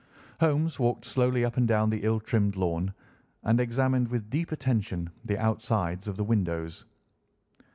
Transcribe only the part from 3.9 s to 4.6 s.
with deep